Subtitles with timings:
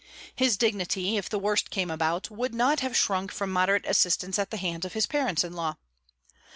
[0.35, 4.49] His dignity, if the worst came about, would not have shrunk from moderate assistance at
[4.49, 5.75] the hands of his parents in law.